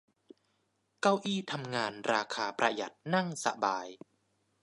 [1.01, 3.87] เก้าอี้ทำงานราคาประหยัด นั่งสบาย